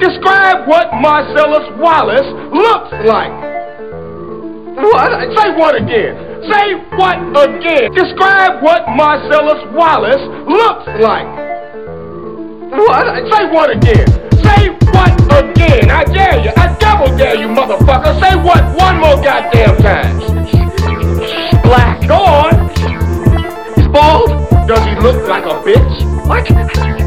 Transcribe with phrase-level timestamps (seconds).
[0.00, 2.24] Describe what Marcellus Wallace
[2.56, 3.32] looks like.
[4.80, 5.12] What?
[5.36, 6.16] Say what again?
[6.48, 7.92] Say what again?
[7.92, 11.28] Describe what Marcellus Wallace looks like.
[12.72, 13.04] What?
[13.28, 14.08] Say what again?
[14.40, 15.90] Say what again?
[15.90, 16.50] I dare you.
[16.56, 18.18] I double dare you, motherfucker.
[18.24, 20.16] Say what one more goddamn time.
[21.62, 22.00] Black.
[22.08, 22.70] Go on.
[23.76, 24.30] He's bald.
[24.66, 26.26] Does he look like a bitch?
[26.26, 26.99] What?